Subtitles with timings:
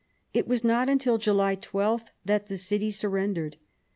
[0.33, 3.57] It was not until July 12 that the city sur rendered.